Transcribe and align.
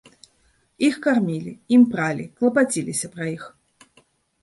Іх 0.87 0.95
кармілі, 1.03 1.53
ім 1.79 1.85
пралі, 1.93 2.25
клапаціліся 2.41 3.15
пра 3.17 3.25
іх. 3.37 3.43